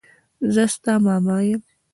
زه 0.53 0.63
ستا 0.73 0.93
ماما 1.05 1.37
يم. 1.47 1.61